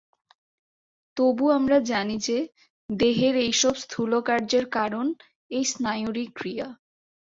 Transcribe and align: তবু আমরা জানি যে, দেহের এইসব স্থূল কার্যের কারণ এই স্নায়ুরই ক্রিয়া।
তবু 1.17 1.45
আমরা 1.51 1.77
জানি 1.91 2.15
যে, 2.27 2.37
দেহের 2.89 3.35
এইসব 3.45 3.73
স্থূল 3.83 4.11
কার্যের 4.21 4.65
কারণ 4.69 5.05
এই 5.51 5.63
স্নায়ুরই 5.65 6.25
ক্রিয়া। 6.35 6.67